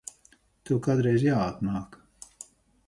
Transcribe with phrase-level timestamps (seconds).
[0.69, 2.03] Tev kādreiz jāatnāk.